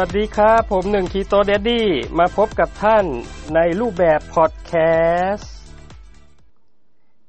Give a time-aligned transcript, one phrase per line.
[0.00, 3.04] สวัสดีครับ ผมหนึ่ง Keto Daddy มาพบกับท่าน
[3.54, 4.72] ในรูปแบบพอดแค
[5.30, 5.52] สต์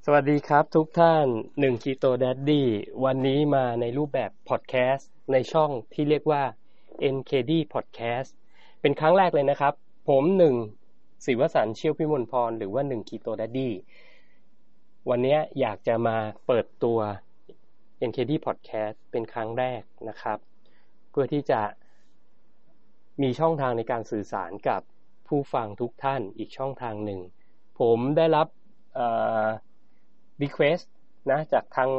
[0.05, 1.25] สวัสดีครับทุกท่าน
[1.59, 2.67] หนึ่ง Keto Daddy
[3.05, 6.43] วันนี้มาในรูปแบบพอดแคสต์ในช่องที่เรียกว่า
[7.15, 8.29] NKD Podcast
[8.81, 9.73] เป็นครั้งแรกเลยนะครับ
[10.09, 10.55] ผมหนึ่ง
[11.25, 13.73] ศิวสันเชี่ยวพิมลพร หรือว่าหนึ่ง Keto Daddy
[15.09, 16.99] วันนี้อยากจะมาเปิดตัว
[18.09, 20.37] NKD Podcast เป็นครั้งแรกนะครับ
[21.11, 21.61] เพื่อที่จะ
[23.21, 24.81] มีช่องทางในการสื่อสารกับ
[25.27, 27.19] ผู้ฟังทุกท่านอีกช่องทางหนึ่ง
[27.79, 28.47] ผมได้รับ
[28.95, 29.07] เอ่
[29.43, 29.45] อ
[30.41, 30.85] request
[31.31, 31.91] นะจากทาง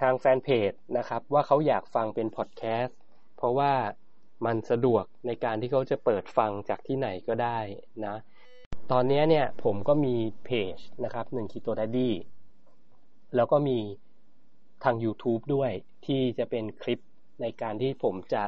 [0.00, 2.98] ทางแฟนเพจนะครับ ว่าเขาอยากฟังเป็นพอดแคสต์
[3.36, 3.72] เพราะว่า
[4.46, 7.58] มันสะดวกในการที่เขาจะเปิดฟังจากที่ไหนก็ได้
[8.06, 8.16] นะ
[8.92, 12.14] ตอนนี้เนี่ยผมก็มีเพจนะครับหนึ่งคิโตดัดดี้
[13.36, 13.78] แล้วก็มี
[14.84, 15.70] ทาง YouTube ด้วย
[16.06, 17.00] ที่จะเป็นคลิป
[17.40, 18.42] ในการที่ผมจะ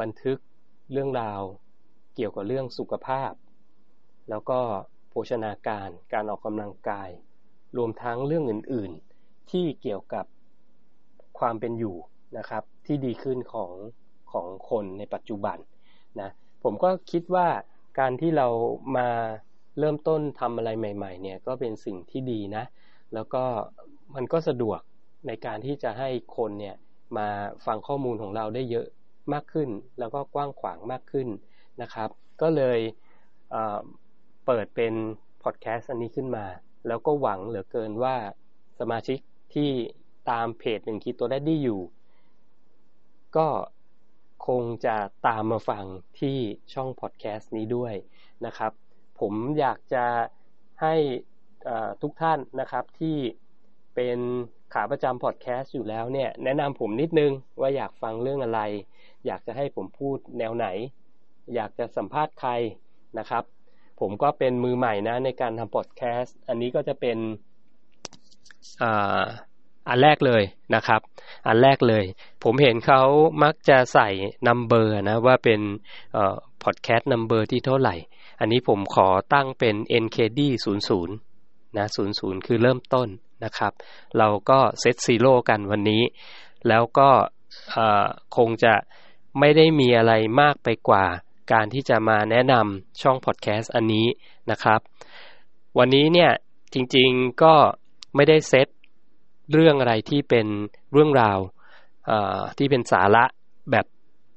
[0.00, 0.38] บันทึก
[0.92, 1.42] เรื่องราว
[2.14, 3.32] เกี่ยวกับเรื่องสุขภาพ
[4.30, 4.60] แล้วก็
[5.10, 7.10] โภชนาการการออกกำลังกาย
[7.76, 10.24] รวมทั้งเรื่องอื่น ๆ ที่เกี่ยวกับ
[11.38, 11.96] ความเป็นอยู่
[12.38, 13.72] นะครับ ที่ดีขึ้นของ
[14.32, 15.58] ของคนในปัจจุบัน
[16.20, 16.30] นะ
[16.62, 17.48] ผมก็คิดว่า
[17.98, 18.48] การที่เรา
[18.96, 19.08] มา
[19.78, 22.64] เริ่มต้นทำอะไรใหม่ ๆ เนี่ยก็เป็นสิ่งที่ดีนะ
[23.14, 23.44] แล้วก็
[24.14, 24.80] มันก็สะดวก
[25.26, 26.76] ในการที่จะให้คนเนี่ย
[27.16, 27.28] มา
[27.66, 28.86] ฟังข้อมูลของเราได้เยอะ
[29.32, 31.28] มากขึ้น แล้วก็กว้างขวางมากขึ้น
[31.82, 32.08] นะครับ
[32.40, 32.80] ก็เลย
[33.50, 34.94] เเปิดเป็น
[35.42, 36.46] พอดแคสต์อันนี้ขึ้นมา
[36.86, 38.16] แล้วก็หวังเหลือเกินว่า
[38.78, 39.18] สมาชิก
[39.54, 39.70] ที่
[40.30, 41.80] ตามเพจหนึ่งคีโตได้ดีอยู่
[43.36, 43.48] ก็
[44.46, 45.84] คงจะตามมาฟัง
[46.20, 46.38] ที่
[46.74, 47.94] ช่องพอดแคสต์นี้ด้วย
[48.46, 48.72] นะครับ
[49.20, 50.04] ผมอยากจะ
[50.82, 50.94] ให้
[52.02, 53.16] ทุกท่านนะครับที่
[53.94, 54.18] เป็น
[54.74, 58.60] ขาประจำพอดแคสต์อยู่แล้วเนี่ย แนะนำผมนิดนึงว่าอยากฟังเรื่องอะไร
[59.26, 60.66] อยากจะให้ผมพูดแนวไหน
[61.54, 62.50] อยากจะสัมภาษณ์ใคร
[63.18, 63.44] นะครับ
[64.00, 67.18] ผมก็เป็นมือใหม่นะในการทำพอดแคสต์อันนี้ก็จะเป็น
[69.88, 70.42] อันแรกเลย
[70.74, 71.00] นะครับ
[71.46, 72.04] อันแรกเลย
[72.44, 73.02] ผมเห็นเขา
[73.42, 74.08] มักจะใส่
[74.48, 75.60] number นะว่าเป็น
[76.62, 77.94] พอดแคสต์ number ที่เท่าไหร่
[78.40, 80.40] อันนี้ผมขอตั้งเป็น NKD
[80.94, 81.06] 00
[81.78, 81.86] นะ
[82.16, 83.08] 00 คือเริ่มต้น
[83.44, 83.72] นะครับ
[84.18, 86.02] เราก็ set zero กันวันนี้
[86.68, 87.10] แล้วก็
[88.36, 88.74] คงจะ
[89.40, 91.04] ไม่ได้มีอะไรมากไปกว่า
[91.52, 94.06] การที่จะมาแนะนำช่องพอดแคสต์อันนี้
[94.50, 94.80] นะครับ
[95.78, 96.30] วันนี้เนี่ย
[96.74, 97.54] จริงๆก็
[98.16, 98.68] ไม่ได้เซต
[99.52, 100.46] เรื่องอะไรที่เป็น
[100.92, 101.38] เรื่องราว
[102.58, 103.24] ที่เป็นสาระ
[103.70, 103.86] แบบ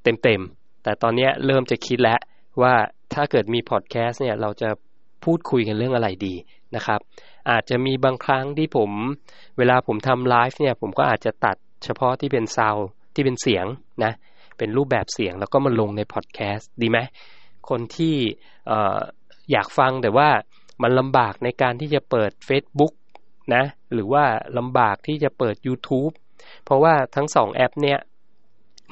[0.02, 2.20] เต็มๆ แต่ตอนนี้เริ่มจะคิดแล้ว
[2.62, 2.74] ว่า
[3.14, 4.68] ถ้าเกิดมีพอดแคสต์เนี่ยเราจะ
[5.24, 6.34] พูดคุยกันเรื่องอะไรดี
[6.76, 7.00] นะครับ
[7.50, 8.90] อาจจะมีบางครั้งที่ผม
[9.58, 12.76] เวลาผมทำไลฟ์เนี่ย ผมก็อาจจะตัดเฉพาะที่เป็นซาว
[13.14, 13.66] ที่เป็นเสียง
[14.04, 14.12] นะ
[14.58, 16.98] เป็นรูปแบบเสียงแล้วก็มาลงในพอดแคสต์ดีไหม
[17.68, 18.16] คนที่
[19.52, 20.28] อยากฟังแต่ว่า
[20.82, 22.92] มันลำบากในการที่จะเปิด Facebook
[23.54, 24.24] นะ หรือว่า
[24.58, 26.12] ลำบากที่จะเปิด YouTube
[26.64, 27.98] เพราะว่าทั้งสองแอปเนี่ย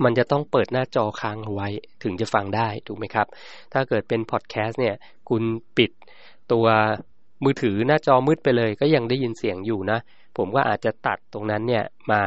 [0.04, 1.68] มันจะต้องเปิดหน้าจอค้างเอาไว้
[2.02, 3.26] ถึงจะฟังได้ถูกไหมครับ
[3.72, 4.96] ถ้าเกิดเป็นพอดแคสต์เนี่ย
[5.28, 5.42] คุณ
[5.76, 5.91] ปิด
[6.52, 6.66] ตัว
[7.45, 9.99] มือถือหน้าจอมืดไปเลย ก็ยังได้ยินเสียงอยู่นะ
[10.37, 12.21] ผมก็อาจจะตัดตรงนั้นเนี่ยมา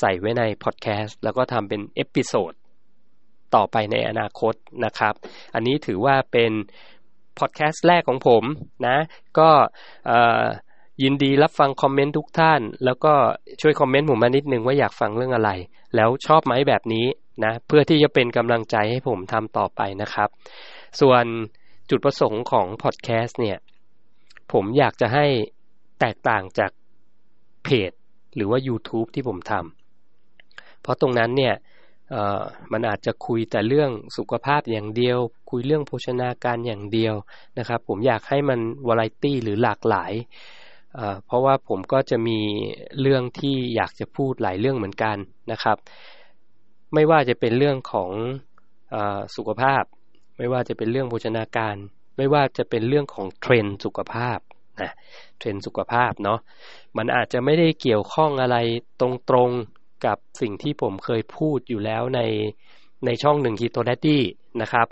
[0.00, 2.52] ใส่ไว้ในพอดแคสต์แล้วก็ทำเป็น episode
[3.54, 4.54] ต่อไปในอนาคต
[4.84, 5.14] นะครับ
[5.54, 6.52] อันนี้ถือว่าเป็น
[7.38, 8.44] พอดแคสต์แรกของผม
[8.86, 8.96] นะ
[9.38, 9.50] ก็
[11.02, 13.12] ยินดีรับฟังคอมเมนต์ทุกท่าน แล้วก็
[13.60, 15.50] ช่วยคอมเมนต์ผมมานิดนึงว่าอยากฟังเรื่องอะไร
[15.96, 17.06] แล้วชอบไหมแบบนี้
[17.44, 20.28] นะเพื่อที่จะเป็นกำลังใจให้ผมทำต่อไปนะครับ
[21.00, 21.24] ส่วน
[21.90, 23.58] จุดประสงค์ของพอดแคสต์เนี่ย
[24.52, 25.26] ผมอยากจะให้
[26.00, 26.70] แตกต่างจาก
[27.64, 27.92] เพจ
[28.36, 31.54] หรือว่า YouTube ที่ผมทำเพราะตรงนั้นเนี่ย
[32.72, 35.18] มันอาจจะคุยแต่เรื่องสุขภาพอย่างเดียว
[35.50, 37.14] คุยเรื่องโภชนาการอย่างเดียว
[37.58, 40.12] นะครับ ผมอยากให้มันวาไรตี้หรือหลากหลาย
[41.26, 42.38] เพราะว่าผมก็จะมี
[43.00, 45.16] เรื่องที่อยากจะพูดหลายเรื่องเหมือนกัน
[45.52, 45.76] นะครับ
[46.94, 48.10] ไม่ว่าจะเป็นเรื่องของ
[48.94, 48.96] อ
[49.36, 49.82] สุขภาพ
[50.38, 51.76] ไม่ว่าจะเป็นเรื่องโภชนาการ
[52.18, 54.38] ไม่ว่าจะเป็นเรื่องของเทรนสุขภาพ
[54.80, 54.92] นะ
[55.38, 56.40] เทรนด์สุขภาพเนาะ
[56.96, 58.56] มันอาจจะไม่ได้เกี่ยวข้องอะไร
[59.00, 59.50] ตรง
[60.06, 62.20] กับสิ่งที่ผมเคยพูดอยู่แล้วใน
[63.06, 64.22] ในช่องหนึ่ง Keto Daddy
[64.62, 64.86] นะครับ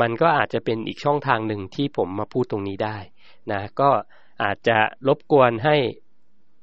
[0.00, 2.96] มันก็อาจจะเป็นอีกช่องทางหนึ่งที่ผมมาพูดตรงนี้ได้
[3.52, 3.90] นะก็
[4.42, 5.76] อาจจะรบกวนให้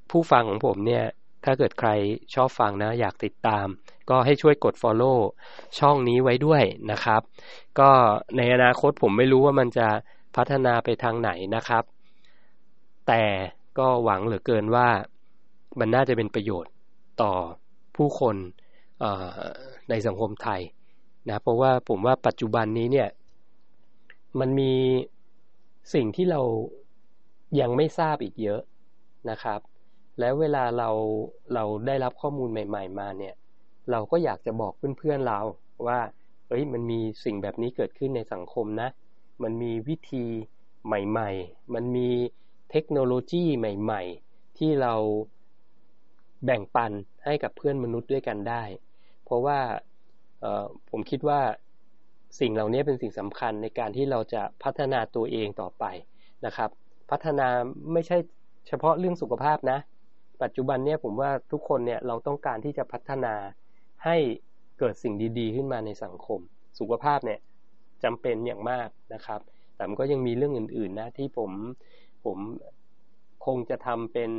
[0.10, 1.06] ผู้ฟังของผมเนี่ย
[1.46, 1.90] ถ้าเกิดใคร
[2.34, 3.68] ชอบฟังนะ อยากติดตาม
[4.10, 5.18] ก็ให้ช่วยกด Follow
[5.80, 7.22] ช่องนี้ไว้ด้วยนะครับ
[7.80, 7.90] ก็
[8.38, 9.88] ในอนาคตผมไม่รู้ว่ามันจะ
[10.36, 11.84] พัฒนาไปทางไหนนะครับ
[13.08, 13.24] แต่
[13.78, 14.88] ก็หวังเหลือเกินว่า
[15.80, 16.72] มันน่าจะเป็นประโยชน์
[17.22, 17.34] ต่อ
[17.96, 18.36] ผู้คน
[19.90, 20.62] ในสังคมไทย
[21.30, 23.10] นะเพราะว่าผมว่าปัจจุบันนี้เนี่ย
[24.40, 24.74] มันมี
[25.94, 26.42] สิ่งที่เรา
[27.60, 28.62] ยังไม่ทราบอีกเยอะ
[29.30, 29.60] นะครับ
[30.20, 30.90] แล้วเวลาเรา
[31.54, 33.34] เราได้รับข้อมูลใหม่ ๆ มาเนี่ย
[33.92, 35.40] เราก็อยากจะบอกเพื่อนๆเรา
[35.88, 36.00] ว่า
[36.50, 38.90] เอ้ยมันมีสิ่งแบบนี้เกิดขึ้นในสังคมนะ
[39.44, 40.26] มันมีวิธี
[40.86, 42.10] ใหม่ ๆ มันมี
[42.72, 44.02] เทคโนโลยีใหม่
[44.32, 44.94] ๆ ที่เรา
[46.46, 46.92] แบ่งปัน
[47.26, 48.64] ให้กับเพื่อนมนุษย์ด้วยกันได้
[49.26, 49.60] เพราะว่า
[50.90, 51.42] ผมคิดว่า
[52.40, 55.84] สิ่งเหล่านี้เป็นสิ่งสำคัญในการที่เราจะพัฒนาตัวเองต่อไป
[56.46, 56.70] นะครับ
[57.12, 57.48] พัฒนา
[57.94, 58.18] ไม่ใช่
[58.68, 59.80] เฉพาะเรื่องสุขภาพนะ
[60.44, 63.34] ปัจจุบันเนี่ยผมว่าทุกคนเนี่ยเราต้องการที่จะพัฒนา
[64.06, 64.18] ให้
[64.80, 66.40] เกิดสิ่งดีๆ ขึ้นมาในสังคม
[66.80, 67.40] สุขภาพเนี่ย
[68.04, 69.40] จำเป็นอย่างมากนะครับ
[69.76, 71.52] แต่มันก็ยังมีเรื่องอื่นๆนะที่ผม
[72.26, 72.38] ผม
[73.46, 74.32] คงจะทำเป็น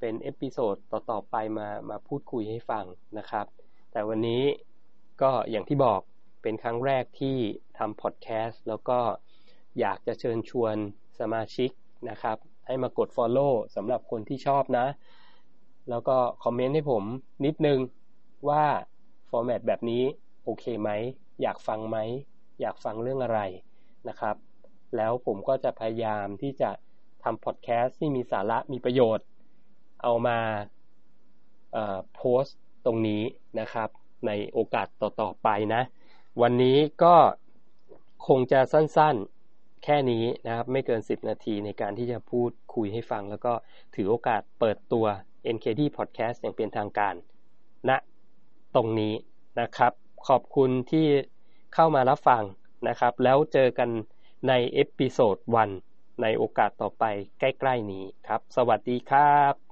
[0.00, 2.84] เป็น episode ต่อๆไปมามาพูดคุยให้ฟัง
[3.18, 3.46] นะครับ
[3.92, 4.42] แต่วันนี้
[5.22, 6.00] ก็อย่างที่บอก
[6.42, 7.36] เป็นครั้งแรกที่
[7.78, 8.98] ทำพอดแคสต์แล้วก็
[9.80, 10.76] อยากจะเชิญชวน
[11.20, 11.70] สมาชิก
[12.10, 14.86] นะครับ ให้มากด Follow สำหรับคนที่ชอบนะ
[15.90, 17.04] แล้วก็คอมเมนต์ให้ผม
[17.44, 17.78] นิดนึง
[18.48, 18.64] ว่า
[19.30, 20.02] format แบบนี้
[20.44, 20.90] โอเคไหม
[21.42, 21.98] อยากฟังไหม
[22.60, 23.40] อยากฟังเรื่องอะไร
[24.08, 24.36] นะครับ
[24.96, 26.70] แล้วผมก็จะพยายามที่จะ
[27.22, 29.26] ทำพอดแคสต์ที่มีสาระมีประโยชน์
[30.02, 30.38] เอามา
[32.14, 33.22] โพสต์ตรงนี้
[33.60, 33.88] นะครับ
[34.26, 35.82] ในโอกาสต่อ ๆ ไปนะ
[36.42, 37.14] วันนี้ก็
[38.26, 43.52] คงจะสั้นๆแค่นี้นะครับ ไม่เกิน 10 นาทีในการที่จะพูดคุยให้ฟัง แล้วก็
[43.94, 45.06] ถือโอกาสเปิดตัว
[45.54, 47.16] NKD Podcast อย่างเป็นทางการณ
[47.88, 47.98] นะ
[48.74, 49.14] ตรงนี้
[49.60, 49.92] นะครับ
[50.28, 51.06] ขอบคุณที่
[51.74, 52.42] เข้ามารับฟัง
[52.88, 53.90] นะครับ แล้วเจอกัน
[54.48, 55.70] ใน episode วัน
[56.22, 57.04] ในโอกาสต่อไป
[57.38, 59.71] ใกล้ ๆ นี้ครับ สวัสดีครับ